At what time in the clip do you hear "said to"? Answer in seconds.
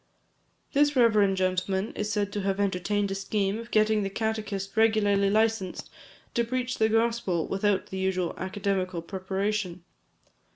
2.11-2.41